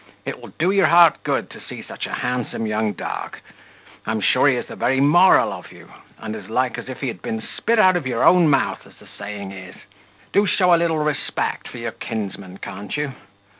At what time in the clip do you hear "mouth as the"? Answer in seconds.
8.49-9.05